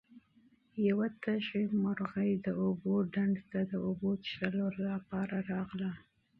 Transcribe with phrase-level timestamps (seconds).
[0.87, 5.91] یوه تږې مرغۍ د اوبو ډنډ ته د اوبو څښلو لپاره راغله.